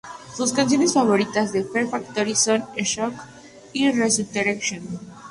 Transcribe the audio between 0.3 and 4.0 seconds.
Sus canciones favoritas de Fear Factory son "Shock" y